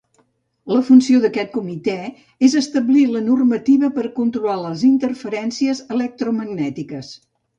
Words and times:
La 0.75 0.79
funció 0.85 1.19
d'aquest 1.25 1.51
comitè 1.57 1.97
és 2.47 2.55
establir 2.61 3.03
la 3.11 3.21
normativa 3.27 3.91
per 3.99 4.05
a 4.09 4.13
controlar 4.21 4.57
les 4.63 4.85
interferències 4.89 5.83
electromagnètiques. 5.97 7.13